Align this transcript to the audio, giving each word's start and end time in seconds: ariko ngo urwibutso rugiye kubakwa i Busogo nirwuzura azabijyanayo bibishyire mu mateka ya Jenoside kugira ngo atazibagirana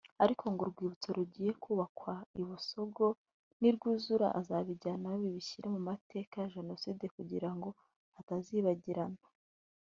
ariko 0.23 0.43
ngo 0.51 0.61
urwibutso 0.63 1.07
rugiye 1.17 1.51
kubakwa 1.63 2.13
i 2.41 2.43
Busogo 2.47 3.05
nirwuzura 3.59 4.27
azabijyanayo 4.39 5.17
bibishyire 5.23 5.67
mu 5.75 5.81
mateka 5.89 6.33
ya 6.41 6.51
Jenoside 6.55 7.03
kugira 7.15 7.49
ngo 7.55 7.69
atazibagirana 8.19 9.23